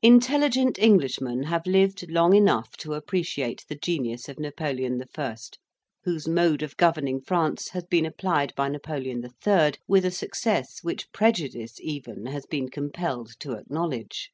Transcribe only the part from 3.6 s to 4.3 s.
the genius